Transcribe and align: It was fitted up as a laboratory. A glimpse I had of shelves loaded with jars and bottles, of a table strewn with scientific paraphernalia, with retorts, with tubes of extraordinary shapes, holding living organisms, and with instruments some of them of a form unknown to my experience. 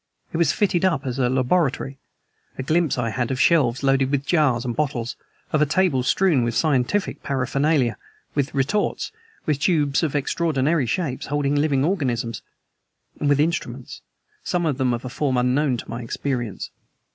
It 0.33 0.37
was 0.37 0.51
fitted 0.51 0.83
up 0.83 1.05
as 1.05 1.19
a 1.19 1.29
laboratory. 1.29 1.99
A 2.57 2.63
glimpse 2.63 2.97
I 2.97 3.11
had 3.11 3.29
of 3.29 3.39
shelves 3.39 3.83
loaded 3.83 4.09
with 4.09 4.25
jars 4.25 4.65
and 4.65 4.75
bottles, 4.75 5.15
of 5.53 5.61
a 5.61 5.65
table 5.67 6.01
strewn 6.01 6.43
with 6.43 6.55
scientific 6.55 7.21
paraphernalia, 7.21 7.97
with 8.33 8.51
retorts, 8.55 9.11
with 9.45 9.59
tubes 9.59 10.01
of 10.01 10.15
extraordinary 10.15 10.87
shapes, 10.87 11.27
holding 11.27 11.53
living 11.55 11.85
organisms, 11.85 12.41
and 13.19 13.29
with 13.29 13.39
instruments 13.39 14.01
some 14.43 14.65
of 14.65 14.79
them 14.79 14.91
of 14.91 15.05
a 15.05 15.07
form 15.07 15.37
unknown 15.37 15.77
to 15.77 15.87
my 15.87 16.01
experience. 16.01 16.71